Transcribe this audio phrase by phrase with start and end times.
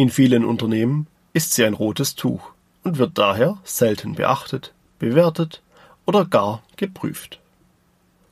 [0.00, 2.52] In vielen Unternehmen ist sie ein rotes Tuch
[2.84, 5.60] und wird daher selten beachtet, bewertet
[6.06, 7.38] oder gar geprüft.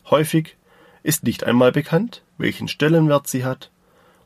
[0.09, 0.57] Häufig
[1.03, 3.71] ist nicht einmal bekannt, welchen Stellenwert sie hat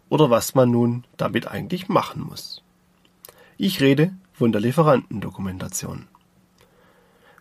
[0.09, 2.63] oder was man nun damit eigentlich machen muss.
[3.59, 6.07] Ich rede von der Lieferantendokumentation.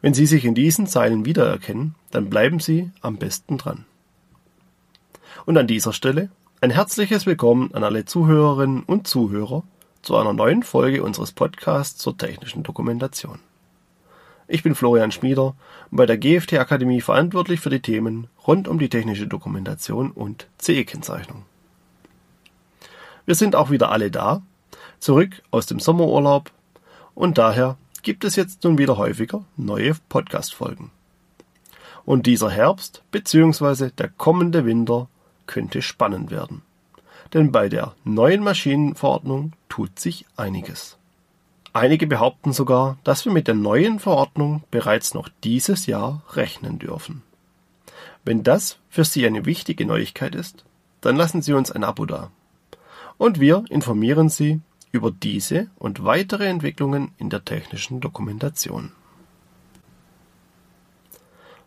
[0.01, 3.85] Wenn Sie sich in diesen Zeilen wiedererkennen, dann bleiben Sie am besten dran.
[5.45, 9.61] Und an dieser Stelle ein herzliches Willkommen an alle Zuhörerinnen und Zuhörer
[10.01, 13.39] zu einer neuen Folge unseres Podcasts zur technischen Dokumentation.
[14.47, 15.55] Ich bin Florian Schmieder
[15.91, 21.45] bei der GFT Akademie verantwortlich für die Themen rund um die technische Dokumentation und CE-Kennzeichnung.
[23.25, 24.41] Wir sind auch wieder alle da,
[24.99, 26.51] zurück aus dem Sommerurlaub
[27.15, 30.91] und daher gibt es jetzt nun wieder häufiger neue Podcast-Folgen.
[32.03, 33.91] Und dieser Herbst bzw.
[33.91, 35.07] der kommende Winter
[35.45, 36.63] könnte spannend werden.
[37.33, 40.97] Denn bei der neuen Maschinenverordnung tut sich einiges.
[41.73, 47.23] Einige behaupten sogar, dass wir mit der neuen Verordnung bereits noch dieses Jahr rechnen dürfen.
[48.25, 50.65] Wenn das für Sie eine wichtige Neuigkeit ist,
[50.99, 52.29] dann lassen Sie uns ein Abo da.
[53.17, 54.59] Und wir informieren Sie
[54.91, 58.91] über diese und weitere Entwicklungen in der technischen Dokumentation.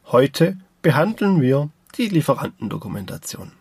[0.06, 3.52] Heute behandeln wir die Lieferantendokumentation.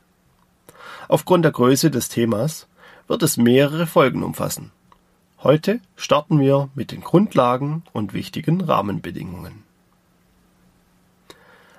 [1.07, 2.67] Aufgrund der Größe des Themas
[3.07, 4.71] wird es mehrere Folgen umfassen.
[5.41, 9.63] Heute starten wir mit den Grundlagen und wichtigen Rahmenbedingungen.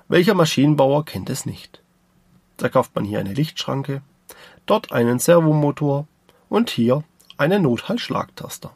[0.08, 1.80] Welcher Maschinenbauer kennt es nicht?
[2.58, 4.02] Da kauft man hier eine Lichtschranke,
[4.66, 6.06] dort einen Servomotor
[6.50, 7.02] und hier
[7.38, 8.70] einen Notfallschlagtaster.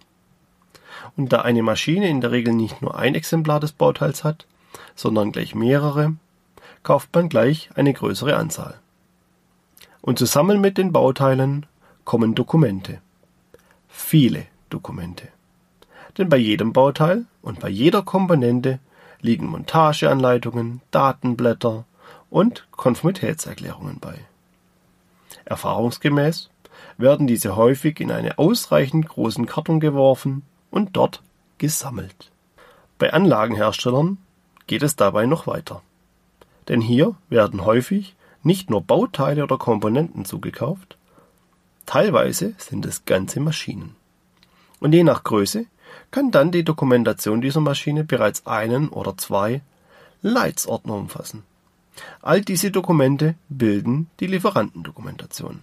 [1.17, 4.47] Und da eine Maschine in der Regel nicht nur ein Exemplar des Bauteils hat,
[4.95, 6.15] sondern gleich mehrere,
[6.83, 8.81] kauft man gleich eine größere Anzahl.
[10.01, 11.67] Und zusammen mit den Bauteilen
[12.05, 13.01] kommen Dokumente.
[13.89, 15.29] Viele Dokumente.
[16.17, 18.79] Denn bei jedem Bauteil und bei jeder Komponente
[19.21, 21.85] liegen Montageanleitungen, Datenblätter
[22.31, 24.15] und Konformitätserklärungen bei.
[25.45, 26.51] Erfahrungsgemäß
[26.97, 31.23] werden diese häufig in einen ausreichend großen Karton geworfen und dort
[31.59, 32.31] gesammelt.
[32.99, 34.19] Bei Anlagenherstellern
[34.67, 35.83] geht es dabei noch weiter.
[36.69, 38.15] Denn hier werden häufig
[38.49, 40.97] nicht nur Bauteile oder Komponenten zugekauft,
[41.85, 43.95] teilweise sind es ganze Maschinen.
[44.81, 45.67] Und je nach Größe
[46.11, 49.61] kann dann die Dokumentation dieser Maschine bereits einen oder zwei
[50.23, 51.43] Leitsordner umfassen.
[52.23, 55.63] All diese Dokumente bilden die Lieferantendokumentation.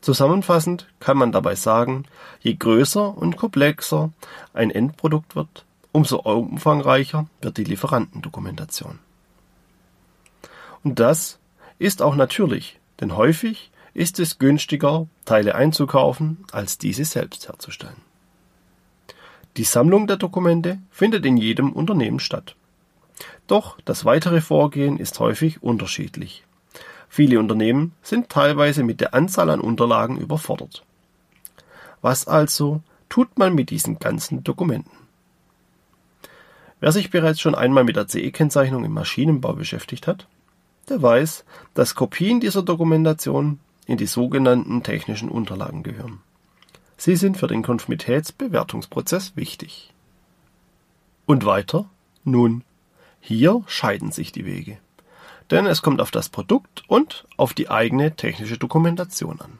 [0.00, 2.06] Zusammenfassend kann man dabei sagen,
[2.40, 4.12] je größer und komplexer
[4.54, 8.98] ein Endprodukt wird, umso umfangreicher wird die Lieferantendokumentation.
[10.82, 11.39] Und das
[11.80, 17.96] ist auch natürlich, denn häufig ist es günstiger, Teile einzukaufen, als diese selbst herzustellen.
[19.56, 22.54] Die Sammlung der Dokumente findet in jedem Unternehmen statt.
[23.46, 26.44] Doch das weitere Vorgehen ist häufig unterschiedlich.
[27.08, 30.84] Viele Unternehmen sind teilweise mit der Anzahl an Unterlagen überfordert.
[32.02, 34.92] Was also tut man mit diesen ganzen Dokumenten?
[36.78, 40.28] Wer sich bereits schon einmal mit der CE-Kennzeichnung im Maschinenbau beschäftigt hat,
[40.90, 46.20] der weiß, dass Kopien dieser Dokumentation in die sogenannten technischen Unterlagen gehören.
[46.96, 49.92] Sie sind für den Konformitätsbewertungsprozess wichtig.
[51.26, 51.88] Und weiter?
[52.24, 52.62] Nun,
[53.20, 54.78] hier scheiden sich die Wege
[55.50, 59.58] denn es kommt auf das Produkt und auf die eigene technische Dokumentation an.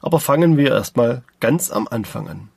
[0.00, 2.48] Aber fangen wir erstmal ganz am Anfang an.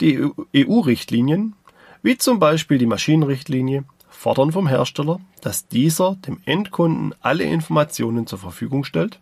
[0.00, 1.54] Die EU-Richtlinien,
[2.02, 3.84] wie zum Beispiel die Maschinenrichtlinie,
[4.22, 9.18] fordern vom Hersteller, dass dieser dem Endkunden alle Informationen zur Verfügung stellt,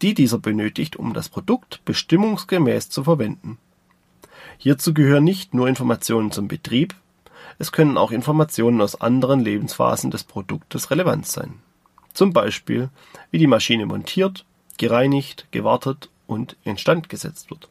[0.00, 3.58] die dieser benötigt, um das Produkt bestimmungsgemäß zu verwenden.
[4.58, 6.94] Hierzu gehören nicht nur Informationen zum Betrieb,
[7.58, 11.54] es können auch Informationen aus anderen Lebensphasen des Produktes relevant sein.
[12.14, 12.90] Zum Beispiel,
[13.32, 14.44] wie die Maschine montiert,
[14.78, 17.68] gereinigt, gewartet und instand gesetzt wird.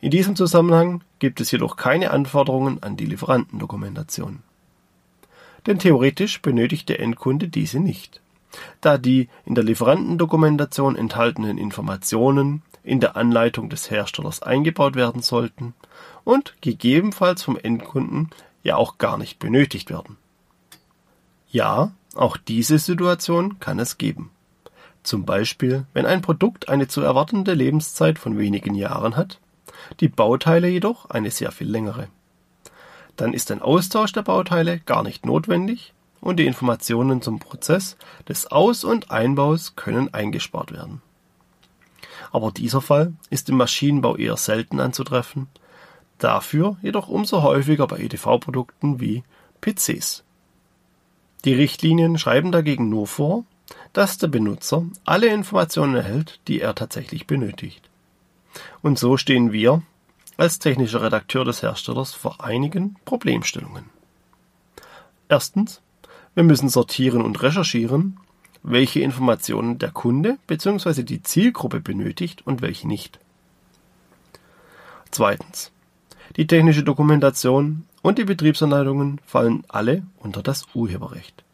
[0.00, 4.42] In diesem Zusammenhang gibt es jedoch keine Anforderungen an die Lieferantendokumentation.
[5.66, 8.20] Denn theoretisch benötigt der Endkunde diese nicht,
[8.80, 15.74] da die in der Lieferantendokumentation enthaltenen Informationen in der Anleitung des Herstellers eingebaut werden sollten
[16.24, 18.30] und gegebenenfalls vom Endkunden
[18.62, 20.16] ja auch gar nicht benötigt werden.
[21.48, 24.30] Ja, auch diese Situation kann es geben.
[25.02, 29.40] Zum Beispiel, wenn ein Produkt eine zu erwartende Lebenszeit von wenigen Jahren hat,
[30.00, 32.08] die Bauteile jedoch eine sehr viel längere.
[33.16, 37.96] Dann ist ein Austausch der Bauteile gar nicht notwendig und die Informationen zum Prozess
[38.28, 41.02] des Aus- und Einbaus können eingespart werden.
[42.32, 45.48] aber dieser Fall ist im Maschinenbau eher selten anzutreffen,
[46.18, 49.22] dafür jedoch umso häufiger bei EDV-Produkten wie
[49.60, 50.24] PCs.
[51.44, 53.44] Die Richtlinien schreiben dagegen nur vor,
[53.92, 57.88] dass der Benutzer alle Informationen erhält, die er tatsächlich benötigt.
[58.82, 59.82] Und so stehen wir
[60.36, 63.84] als technischer Redakteur des Herstellers vor einigen Problemstellungen.
[65.28, 65.80] Erstens,
[66.34, 68.18] wir müssen sortieren und recherchieren,
[68.62, 71.02] welche Informationen der Kunde bzw.
[71.02, 73.18] die Zielgruppe benötigt und welche nicht.
[75.10, 75.72] Zweitens,
[76.36, 81.44] die technische Dokumentation und die Betriebsanleitungen fallen alle unter das Urheberrecht.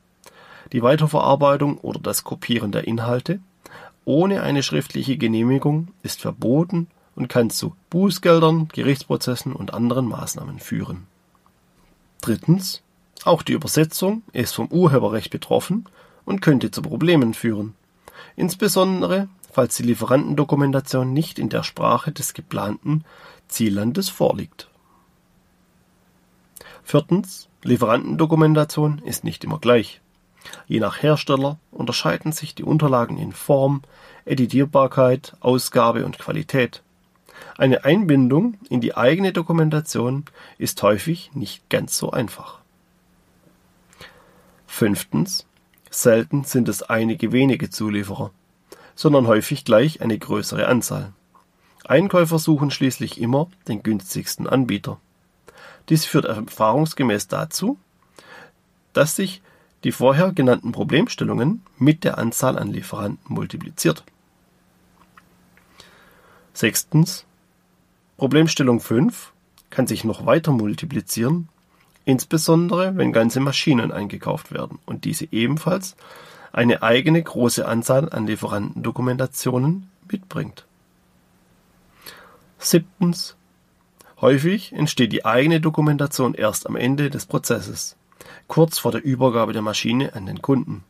[0.73, 3.41] Die Weiterverarbeitung oder das Kopieren der Inhalte
[4.05, 11.07] ohne eine schriftliche Genehmigung ist verboten und kann zu Bußgeldern, Gerichtsprozessen und anderen Maßnahmen führen.
[12.21, 12.83] Drittens.
[13.25, 15.85] Auch die Übersetzung ist vom Urheberrecht betroffen
[16.25, 17.75] und könnte zu Problemen führen.
[18.35, 23.05] Insbesondere, falls die Lieferantendokumentation nicht in der Sprache des geplanten
[23.49, 24.69] Ziellandes vorliegt.
[26.83, 27.49] Viertens.
[27.63, 30.01] Lieferantendokumentation ist nicht immer gleich.
[30.67, 33.83] Je nach Hersteller unterscheiden sich die Unterlagen in Form,
[34.25, 36.83] Editierbarkeit, Ausgabe und Qualität.
[37.57, 40.25] Eine Einbindung in die eigene Dokumentation
[40.59, 42.61] ist häufig nicht ganz so einfach.
[44.67, 45.47] Fünftens.
[45.91, 48.31] Selten sind es einige wenige Zulieferer,
[48.95, 51.13] sondern häufig gleich eine größere Anzahl.
[51.85, 54.99] Einkäufer suchen schließlich immer den günstigsten Anbieter.
[55.89, 57.79] Dies führt erfahrungsgemäß dazu,
[58.93, 59.43] dass sich
[59.85, 64.05] die vorher genannten Problemstellungen mit der Anzahl an Lieferanten multipliziert.
[66.55, 67.25] Sechstens.
[68.17, 69.33] Problemstellung 5
[69.71, 71.49] kann sich noch weiter multiplizieren,
[72.05, 75.97] insbesondere wenn ganze Maschinen eingekauft werden und diese ebenfalls
[76.53, 80.67] eine eigene große Anzahl an Lieferantendokumentationen mitbringt.
[82.59, 83.37] Siebtens.
[84.21, 87.97] Häufig entsteht die eigene Dokumentation erst am Ende des Prozesses,
[88.47, 90.85] kurz vor der Übergabe der Maschine an den Kunden.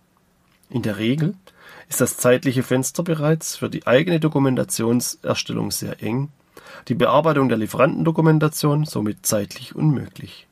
[0.68, 1.34] In der Regel
[1.88, 6.28] ist das zeitliche Fenster bereits für die eigene Dokumentationserstellung sehr eng
[6.88, 10.46] die Bearbeitung der Lieferantendokumentation somit zeitlich unmöglich.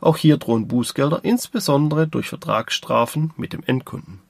[0.00, 4.20] Auch hier drohen Bußgelder, insbesondere durch Vertragsstrafen mit dem Endkunden.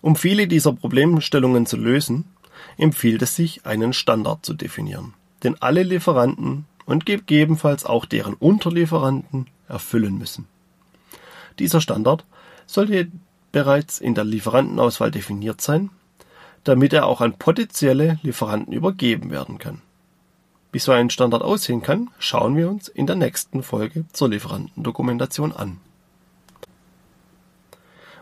[0.00, 2.24] Um viele dieser Problemstellungen zu lösen,
[2.76, 5.14] empfiehlt es sich, einen Standard zu definieren,
[5.44, 10.46] den alle Lieferanten und gegebenenfalls auch deren Unterlieferanten erfüllen müssen.
[11.58, 12.24] Dieser Standard
[12.66, 13.08] sollte
[13.52, 15.90] bereits in der Lieferantenauswahl definiert sein,
[16.64, 19.82] damit er auch an potenzielle Lieferanten übergeben werden kann.
[20.72, 25.52] Wie so ein Standard aussehen kann, schauen wir uns in der nächsten Folge zur Lieferantendokumentation
[25.52, 25.78] an.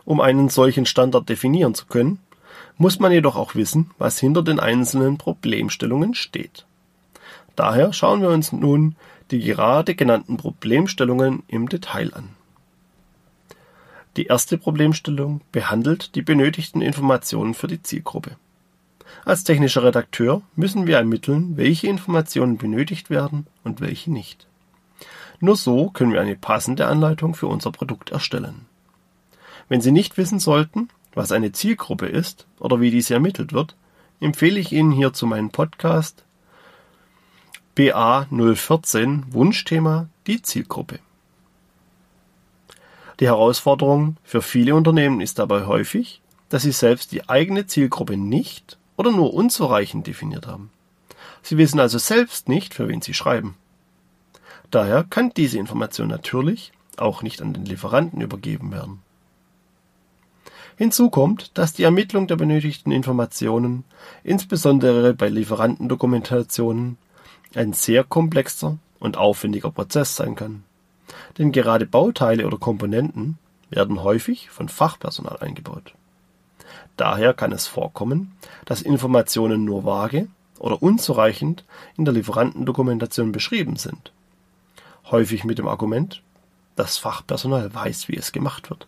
[0.04, 2.18] Um einen solchen Standard definieren zu können,
[2.76, 6.66] muss man jedoch auch wissen, was hinter den einzelnen Problemstellungen steht.
[7.54, 8.96] Daher schauen wir uns nun
[9.30, 12.30] die gerade genannten Problemstellungen im Detail an.
[14.16, 18.36] Die erste Problemstellung behandelt die benötigten Informationen für die Zielgruppe.
[19.24, 24.46] Als technischer Redakteur müssen wir ermitteln, welche Informationen benötigt werden und welche nicht.
[25.40, 28.66] Nur so können wir eine passende Anleitung für unser Produkt erstellen.
[29.68, 33.76] Wenn Sie nicht wissen sollten, was eine Zielgruppe ist oder wie diese ermittelt wird,
[34.20, 36.24] empfehle ich Ihnen hierzu meinen Podcast
[37.74, 40.98] BA 014 Wunschthema die Zielgruppe.
[43.20, 48.78] Die Herausforderung für viele Unternehmen ist dabei häufig, dass sie selbst die eigene Zielgruppe nicht
[48.96, 50.70] oder nur unzureichend definiert haben.
[51.42, 53.56] Sie wissen also selbst nicht, für wen sie schreiben.
[54.70, 59.02] Daher kann diese Information natürlich auch nicht an den Lieferanten übergeben werden.
[60.76, 63.84] Hinzu kommt, dass die Ermittlung der benötigten Informationen,
[64.24, 66.96] insbesondere bei Lieferantendokumentationen,
[67.54, 70.64] ein sehr komplexer und aufwendiger Prozess sein kann.
[71.38, 73.38] Denn gerade Bauteile oder Komponenten
[73.70, 75.94] werden häufig von Fachpersonal eingebaut.
[76.96, 78.32] Daher kann es vorkommen,
[78.64, 81.64] dass Informationen nur vage oder unzureichend
[81.96, 84.12] in der Lieferantendokumentation beschrieben sind.
[85.10, 86.22] Häufig mit dem Argument,
[86.76, 88.86] das Fachpersonal weiß, wie es gemacht wird.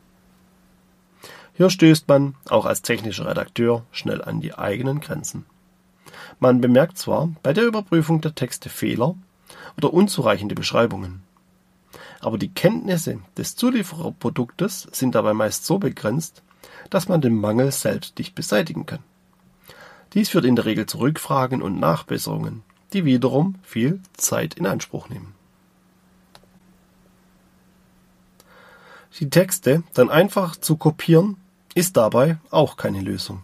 [1.54, 5.46] Hier stößt man, auch als technischer Redakteur, schnell an die eigenen Grenzen.
[6.40, 9.14] Man bemerkt zwar bei der Überprüfung der Texte Fehler
[9.76, 11.22] oder unzureichende Beschreibungen.
[12.22, 16.42] Aber die Kenntnisse des Zuliefererproduktes sind dabei meist so begrenzt,
[16.88, 19.00] dass man den Mangel selbst nicht beseitigen kann.
[20.14, 22.62] Dies führt in der Regel zu Rückfragen und Nachbesserungen,
[22.92, 25.34] die wiederum viel Zeit in Anspruch nehmen.
[29.18, 31.36] Die Texte dann einfach zu kopieren,
[31.74, 33.42] ist dabei auch keine Lösung.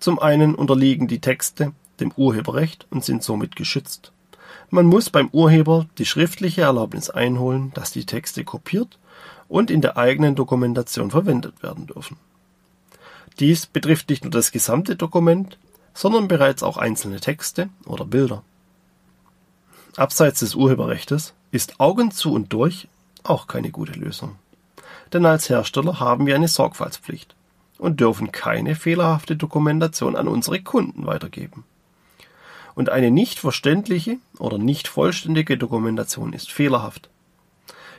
[0.00, 4.12] Zum einen unterliegen die Texte dem Urheberrecht und sind somit geschützt.
[4.70, 8.98] Man muss beim Urheber die schriftliche Erlaubnis einholen, dass die Texte kopiert
[9.48, 12.18] und in der eigenen Dokumentation verwendet werden dürfen.
[13.38, 15.58] Dies betrifft nicht nur das gesamte Dokument,
[15.94, 18.42] sondern bereits auch einzelne Texte oder Bilder.
[19.96, 22.88] Abseits des Urheberrechts ist Augen zu und durch
[23.24, 24.36] auch keine gute Lösung.
[25.12, 27.34] Denn als Hersteller haben wir eine Sorgfaltspflicht
[27.78, 31.64] und dürfen keine fehlerhafte Dokumentation an unsere Kunden weitergeben.
[32.78, 37.10] Und eine nicht verständliche oder nicht vollständige Dokumentation ist fehlerhaft.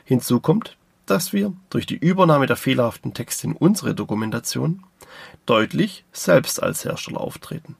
[0.06, 4.82] Hinzu kommt, dass wir durch die Übernahme der fehlerhaften Texte in unsere Dokumentation
[5.44, 7.76] deutlich selbst als Hersteller auftreten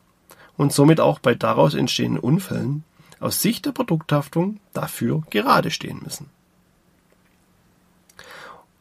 [0.59, 2.85] und somit auch bei daraus entstehenden Unfällen
[3.19, 6.29] aus Sicht der Produkthaftung dafür gerade stehen müssen.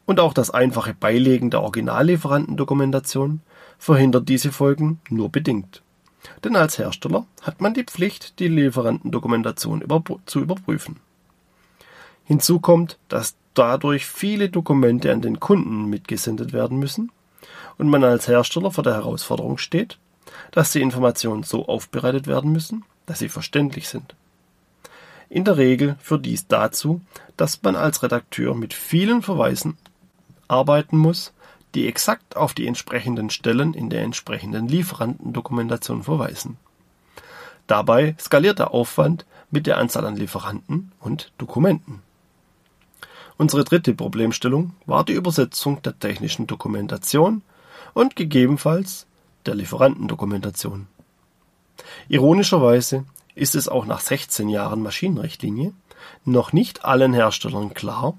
[0.04, 3.40] Und auch das einfache Beilegen der Originallieferantendokumentation
[3.78, 5.80] verhindert diese Folgen nur bedingt.
[6.44, 9.84] Denn als Hersteller hat man die Pflicht, die Lieferantendokumentation
[10.26, 11.00] zu überprüfen.
[12.24, 17.10] Hinzu kommt, dass dadurch viele Dokumente an den Kunden mitgesendet werden müssen
[17.78, 19.98] und man als Hersteller vor der Herausforderung steht,
[20.52, 24.14] dass die Informationen so aufbereitet werden müssen, dass sie verständlich sind.
[25.28, 27.00] In der Regel führt dies dazu,
[27.36, 29.78] dass man als Redakteur mit vielen Verweisen
[30.48, 31.32] arbeiten muss,
[31.74, 36.56] die exakt auf die entsprechenden Stellen in der entsprechenden Lieferantendokumentation verweisen.
[37.66, 42.02] Dabei skaliert der Aufwand mit der Anzahl an Lieferanten und Dokumenten.
[43.36, 47.42] Unsere dritte Problemstellung war die Übersetzung der technischen Dokumentation
[47.94, 49.06] und gegebenenfalls
[49.46, 50.88] der Lieferantendokumentation.
[52.08, 55.72] Ironischerweise ist es auch nach 16 Jahren Maschinenrichtlinie
[56.24, 58.14] noch nicht allen Herstellern klar,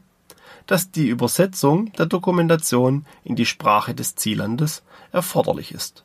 [0.68, 6.04] dass die Übersetzung der Dokumentation in die Sprache des Ziellandes erforderlich ist.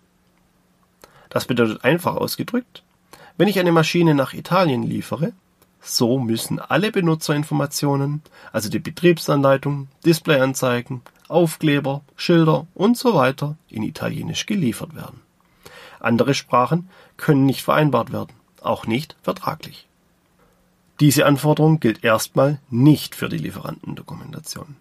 [1.28, 2.82] Das bedeutet einfach ausgedrückt,
[3.36, 5.32] wenn ich eine Maschine nach Italien liefere,
[5.80, 8.22] so müssen alle Benutzerinformationen,
[8.52, 13.22] also die Betriebsanleitung, Displayanzeigen, Aufkleber, Schilder und so
[13.68, 15.20] in Italienisch geliefert werden.
[16.00, 18.32] Andere Sprachen können nicht vereinbart werden,
[18.62, 19.86] auch nicht vertraglich.
[21.00, 24.76] Diese Anforderung gilt erstmal nicht für die Lieferantendokumentation.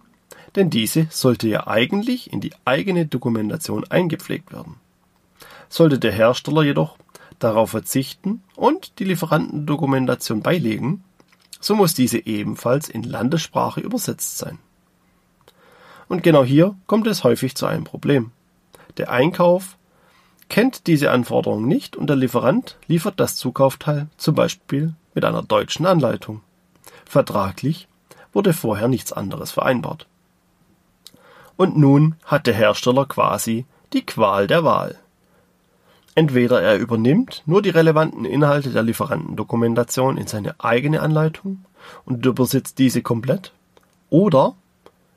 [0.56, 4.76] Denn diese sollte ja eigentlich in die eigene Dokumentation eingepflegt werden.
[5.68, 6.98] Sollte der Hersteller jedoch
[7.40, 11.04] darauf verzichten und die Lieferantendokumentation beilegen,
[11.60, 14.60] so muss diese ebenfalls in Landessprache übersetzt sein.
[16.08, 18.32] Und genau hier kommt es häufig zu einem Problem.
[18.98, 19.78] Der Einkauf
[20.48, 25.88] kennt diese Anforderungen nicht und der Lieferant liefert das Zukaufteil zum Beispiel mit einer deutschen
[25.88, 26.42] Anleitung.
[27.06, 27.88] Vertraglich
[28.34, 30.06] wurde vorher nichts anderes vereinbart.
[31.58, 35.00] Und nun hat der Hersteller quasi die Qual der Wahl.
[36.14, 41.66] Entweder er übernimmt nur die relevanten Inhalte der Lieferantendokumentation in seine eigene Anleitung
[42.06, 43.52] und übersetzt diese komplett,
[44.10, 44.56] oder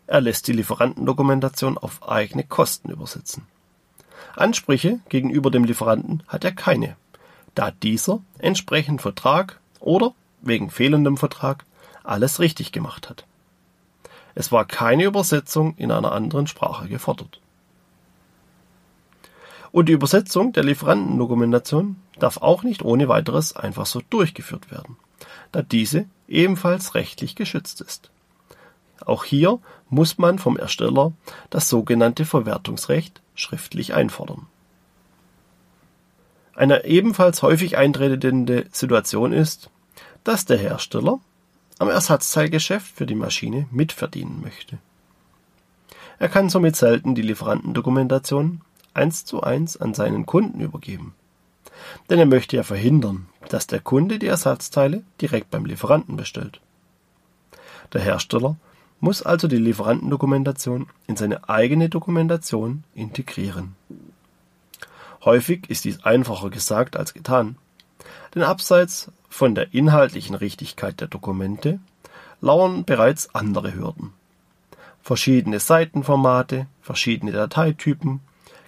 [0.06, 3.46] er lässt die Lieferantendokumentation auf eigene Kosten übersetzen.
[4.36, 6.96] Ansprüche gegenüber dem Lieferanten hat er keine,
[7.54, 11.64] da dieser entsprechend Vertrag oder wegen fehlendem Vertrag
[12.04, 13.24] alles richtig gemacht hat.
[14.34, 17.40] Es war keine Übersetzung in einer anderen Sprache gefordert.
[19.72, 24.96] Und die Übersetzung der Lieferantendokumentation darf auch nicht ohne weiteres einfach so durchgeführt werden,
[25.52, 28.10] da diese ebenfalls rechtlich geschützt ist.
[29.04, 29.58] Auch hier
[29.90, 31.12] muss man vom Ersteller
[31.50, 34.46] das sogenannte Verwertungsrecht schriftlich einfordern.
[36.58, 39.70] Eine ebenfalls häufig eintretende Situation ist,
[40.24, 41.20] dass der Hersteller
[41.78, 44.78] am Ersatzteilgeschäft für die Maschine mitverdienen möchte.
[46.18, 48.62] Er kann somit selten die Lieferantendokumentation
[48.92, 51.14] eins zu eins an seinen Kunden übergeben.
[52.10, 56.60] Denn er möchte ja verhindern, dass der Kunde die Ersatzteile direkt beim Lieferanten bestellt.
[57.92, 58.56] Der Hersteller
[58.98, 63.76] muss also die Lieferantendokumentation in seine eigene Dokumentation integrieren.
[65.24, 67.56] Häufig ist dies einfacher gesagt als getan,
[68.34, 71.80] denn abseits von der inhaltlichen Richtigkeit der Dokumente
[72.40, 74.12] lauern bereits andere Hürden.
[75.02, 78.20] Verschiedene Seitenformate, verschiedene Dateitypen,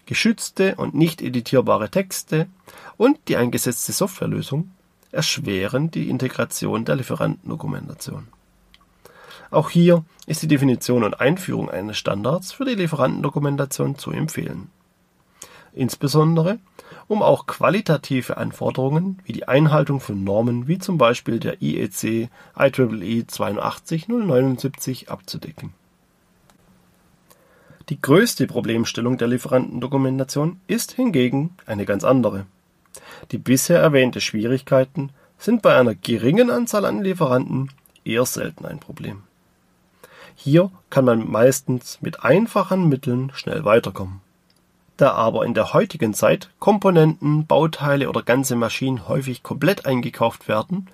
[0.07, 2.49] geschützte und nicht editierbare Texte
[2.97, 4.73] und die eingesetzte Softwarelösung
[5.13, 8.29] erschweren die Integration der Lieferantendokumentation.
[9.51, 14.71] Auch hier ist die Definition und Einführung eines Standards für die Lieferantendokumentation zu empfehlen.
[15.73, 16.59] Insbesondere,
[17.07, 23.27] um auch qualitative Anforderungen wie die Einhaltung von Normen wie zum Beispiel der IEC IEEE
[23.27, 25.73] 82079 abzudecken.
[27.89, 32.47] Die größte Problemstellung der Lieferantendokumentation ist hingegen eine ganz andere.
[33.33, 37.71] Die bisher erwähnte Schwierigkeiten sind bei einer geringen Anzahl an Lieferanten
[38.05, 39.23] eher selten ein Problem.
[40.37, 44.21] Hier kann man meistens mit einfachen Mitteln schnell weiterkommen.
[45.01, 50.89] Da aber in der heutigen Zeit Komponenten, Bauteile oder ganze Maschinen häufig komplett eingekauft werden,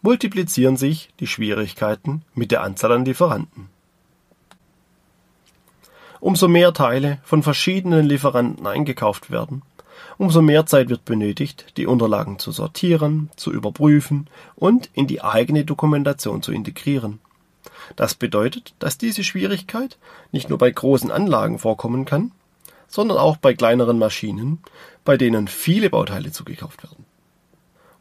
[0.00, 3.68] multiplizieren sich die Schwierigkeiten mit der Anzahl an Lieferanten.
[6.18, 9.62] Umso mehr Teile von verschiedenen Lieferanten eingekauft werden,
[10.18, 14.26] umso mehr Zeit wird benötigt, die Unterlagen zu sortieren, zu überprüfen
[14.56, 17.20] und in die eigene Dokumentation zu integrieren.
[17.94, 19.98] Das bedeutet, dass diese Schwierigkeit
[20.32, 22.32] nicht nur bei großen Anlagen vorkommen kann,
[22.92, 24.58] sondern auch bei kleineren Maschinen,
[25.04, 27.04] bei denen viele Bauteile zugekauft werden.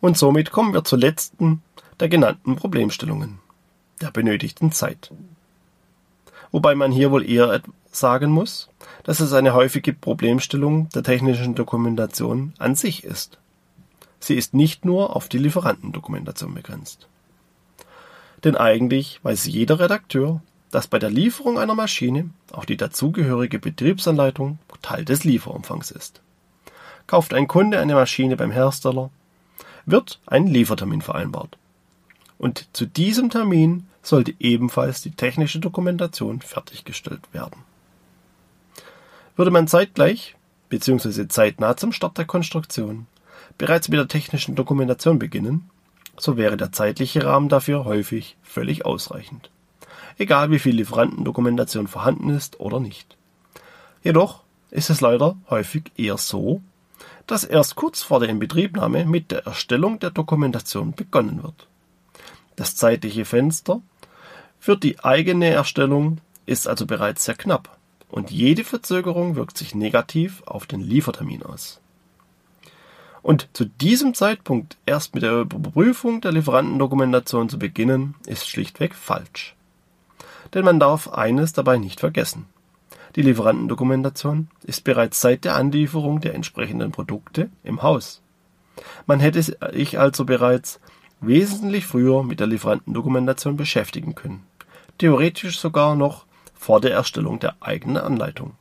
[0.02, 1.64] Und somit kommen wir zur letzten
[2.00, 3.40] der genannten Problemstellungen,
[4.02, 5.12] der benötigten Zeit.
[6.52, 8.70] Wobei man hier wohl eher sagen muss,
[9.04, 13.38] dass es eine häufige Problemstellung der technischen Dokumentation an sich ist.
[14.20, 17.08] Sie ist nicht nur auf die Lieferantendokumentation begrenzt.
[18.44, 24.60] Denn eigentlich weiß jeder Redakteur, dass bei der Lieferung einer Maschine auch die dazugehörige Betriebsanleitung
[24.82, 26.22] Teil des Lieferumfangs ist.
[27.08, 29.10] Kauft ein Kunde eine Maschine beim Hersteller,
[29.86, 31.58] wird ein Liefertermin vereinbart.
[32.38, 37.64] Und zu diesem Termin sollte ebenfalls die technische Dokumentation fertiggestellt werden.
[39.36, 40.36] Würde man zeitgleich
[40.70, 41.28] bzw.
[41.28, 43.08] zeitnah zum Start der Konstruktion
[43.58, 45.70] bereits mit der technischen Dokumentation beginnen,
[46.18, 49.50] so wäre der zeitliche Rahmen dafür häufig völlig ausreichend.
[50.18, 53.18] Egal wie viel Lieferantendokumentation vorhanden ist oder nicht.
[54.04, 56.62] Jedoch ist es leider häufig eher so,
[57.28, 61.68] dass erst kurz vor der Inbetriebnahme mit der Erstellung der Dokumentation begonnen wird.
[62.56, 63.82] Das zeitliche Fenster
[64.60, 67.78] für die eigene Erstellung ist also bereits sehr knapp
[68.10, 71.80] und jede Verzögerung wirkt sich negativ auf den Liefertermin aus.
[73.24, 79.56] Und zu diesem Zeitpunkt erst mit der Überprüfung der Lieferantendokumentation zu beginnen, ist schlichtweg falsch.
[80.54, 82.46] Denn man darf eines dabei nicht vergessen.
[83.16, 88.22] Die Lieferantendokumentation ist bereits seit der Anlieferung der entsprechenden Produkte im Haus.
[89.06, 90.80] Man hätte sich also bereits
[91.20, 94.44] wesentlich früher mit der Lieferantendokumentation beschäftigen können.
[94.98, 98.54] Theoretisch sogar noch vor der Erstellung der eigenen Anleitung.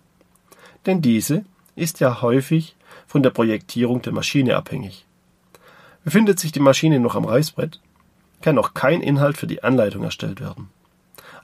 [0.87, 1.44] Denn diese
[1.76, 2.76] ist ja häufig
[3.07, 5.07] von der Projektierung der Maschine abhängig.
[6.05, 7.81] Befindet sich die Maschine noch am Reißbrett,
[8.40, 10.70] kann noch kein Inhalt für die Anleitung erstellt werden.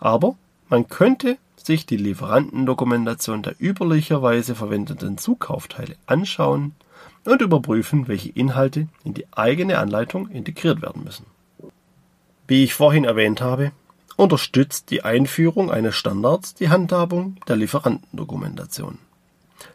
[0.00, 0.36] Aber
[0.68, 6.74] man könnte sich die Lieferantendokumentation der üblicherweise verwendeten Zukaufteile anschauen
[7.24, 11.26] und überprüfen, welche Inhalte in die eigene Anleitung integriert werden müssen.
[12.46, 13.72] Wie ich vorhin erwähnt habe,
[14.16, 18.98] unterstützt die Einführung eines Standards die Handhabung der Lieferantendokumentation.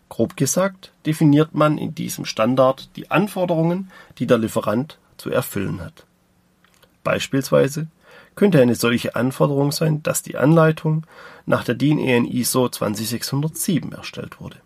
[0.09, 6.05] Grob gesagt definiert man in diesem Standard die Anforderungen, die der Lieferant zu erfüllen hat.
[7.03, 7.87] Beispielsweise
[8.35, 11.05] könnte eine solche Anforderung sein, dass die Anleitung
[11.45, 14.57] nach der DIN EN ISO 20607 erstellt wurde.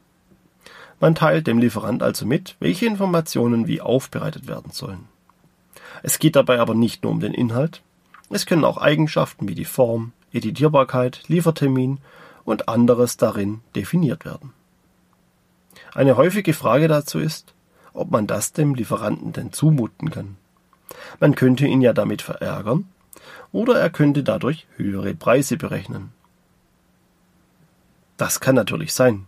[1.00, 5.06] Man teilt dem Lieferant also mit, welche Informationen wie aufbereitet werden sollen.
[6.04, 7.82] Es geht dabei aber nicht nur um den Inhalt,
[8.30, 12.00] es können auch Eigenschaften wie die Form, Editierbarkeit, Liefertermin
[12.44, 14.54] und anderes darin definiert werden.
[15.94, 17.54] Eine häufige Frage dazu ist,
[17.94, 20.38] ob man das dem Lieferanten denn zumuten kann.
[21.20, 22.88] Man könnte ihn ja damit verärgern
[23.56, 26.12] oder er könnte dadurch höhere Preise berechnen.
[28.18, 29.28] Das kann natürlich sein.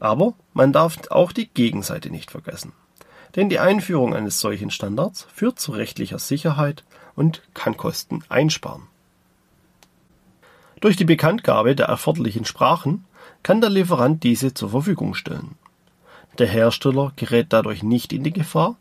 [0.00, 2.72] Aber man darf auch die Gegenseite nicht vergessen.
[3.36, 6.82] Denn die Einführung eines solchen Standards führt zu rechtlicher Sicherheit
[7.14, 8.82] und kann Kosten einsparen.
[10.80, 13.04] Durch die Bekanntgabe der erforderlichen Sprachen
[13.44, 15.54] kann der Lieferant diese zur Verfügung stellen.
[16.38, 18.76] Der Hersteller gerät dadurch nicht in die Gefahr,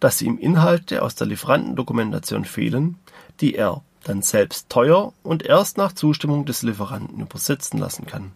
[0.00, 2.98] dass ihm Inhalte aus der Lieferantendokumentation fehlen,
[3.40, 8.32] die er dann selbst teuer und erst nach Zustimmung des Lieferanten übersetzen lassen kann.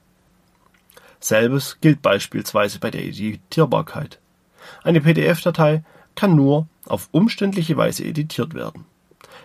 [1.21, 4.19] Selbes gilt beispielsweise bei der Editierbarkeit.
[4.83, 5.83] Eine PDF-Datei
[6.15, 8.85] kann nur auf umständliche Weise editiert werden.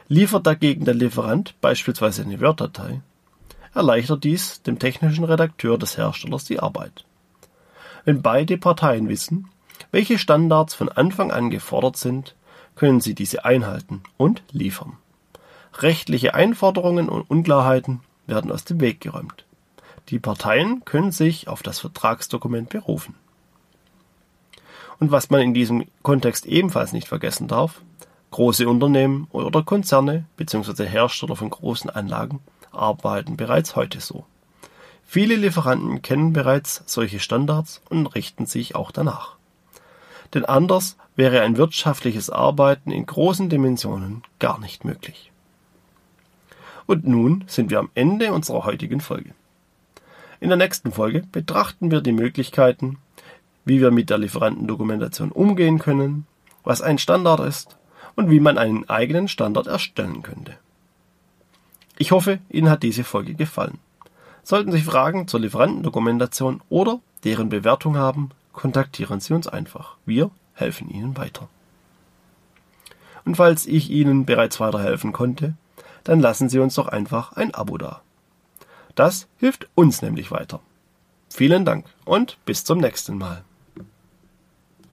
[0.08, 3.02] Liefert dagegen der Lieferant beispielsweise eine Word-Datei,
[3.74, 7.06] erleichtert dies dem technischen Redakteur des Herstellers die Arbeit.
[8.06, 9.50] Wenn beide Parteien wissen,
[9.92, 12.36] welche Standards von Anfang an gefordert sind,
[12.76, 14.98] können sie diese einhalten und liefern.
[15.80, 19.46] Rechtliche Einforderungen und Unklarheiten werden aus dem Weg geräumt.
[20.10, 23.16] Die Parteien können sich auf das Vertragsdokument berufen.
[25.00, 27.82] Und was man in diesem Kontext ebenfalls nicht vergessen darf,
[28.32, 30.86] Große Unternehmen oder Konzerne bzw.
[30.86, 34.26] Hersteller von großen Anlagen arbeiten bereits heute so.
[35.04, 39.38] Viele Lieferanten kennen bereits solche Standards und richten sich auch danach.
[40.34, 45.32] Denn anders wäre ein wirtschaftliches Arbeiten in großen Dimensionen gar nicht möglich.
[46.88, 49.32] Und nun sind wir am Ende unserer heutigen Folge.
[50.40, 52.98] In der nächsten Folge betrachten wir die Möglichkeiten,
[53.66, 56.26] wie wir mit der Lieferantendokumentation umgehen können,
[56.64, 57.78] was ein Standard ist
[58.16, 60.54] und wie man einen eigenen Standard erstellen könnte.
[61.98, 63.80] Ich hoffe, Ihnen hat diese Folge gefallen.
[64.44, 69.98] Sollten Sie Fragen zur Lieferantendokumentation oder deren Bewertung haben, kontaktieren Sie uns einfach.
[70.06, 71.50] Wir helfen Ihnen weiter.
[73.26, 75.56] Und falls ich Ihnen bereits weiterhelfen konnte,
[76.04, 78.02] dann lassen Sie uns doch einfach ein Abo da.
[78.96, 80.60] Das hilft uns nämlich weiter.
[81.30, 83.44] Vielen Dank und bis zum nächsten Mal.